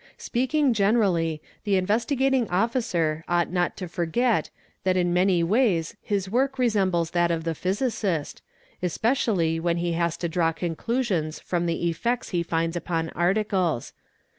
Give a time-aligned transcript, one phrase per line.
[0.17, 4.49] _Speaking generally the Investigating Officer ought not to forget
[4.83, 8.41] that Si "m many ways his work resembles that of the physicist,
[8.81, 13.93] especially when he has to draw conclusions from the effects he finds upon articles.